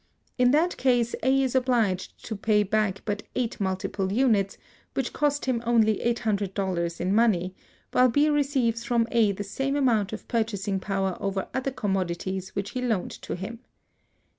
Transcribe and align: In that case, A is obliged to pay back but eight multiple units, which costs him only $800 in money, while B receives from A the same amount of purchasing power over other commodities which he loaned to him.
In 0.39 0.49
that 0.49 0.77
case, 0.77 1.13
A 1.21 1.43
is 1.43 1.53
obliged 1.53 2.25
to 2.25 2.35
pay 2.35 2.63
back 2.63 3.03
but 3.05 3.21
eight 3.35 3.59
multiple 3.59 4.11
units, 4.11 4.57
which 4.95 5.13
costs 5.13 5.45
him 5.45 5.61
only 5.63 5.97
$800 5.97 6.99
in 6.99 7.13
money, 7.13 7.53
while 7.91 8.09
B 8.09 8.27
receives 8.27 8.83
from 8.83 9.07
A 9.11 9.31
the 9.31 9.43
same 9.43 9.75
amount 9.75 10.11
of 10.11 10.27
purchasing 10.27 10.79
power 10.79 11.15
over 11.19 11.47
other 11.53 11.69
commodities 11.69 12.49
which 12.55 12.71
he 12.71 12.81
loaned 12.81 13.11
to 13.21 13.35
him. 13.35 13.59